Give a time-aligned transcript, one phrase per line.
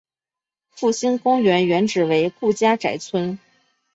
[0.71, 3.37] 复兴公园原址为顾家宅村。